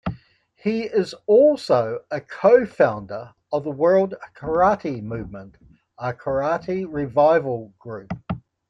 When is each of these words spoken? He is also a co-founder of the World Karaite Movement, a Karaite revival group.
He 0.55 0.85
is 0.85 1.13
also 1.27 2.03
a 2.09 2.19
co-founder 2.21 3.35
of 3.51 3.65
the 3.65 3.69
World 3.69 4.15
Karaite 4.33 4.99
Movement, 5.03 5.57
a 5.99 6.11
Karaite 6.11 6.87
revival 6.91 7.71
group. 7.77 8.11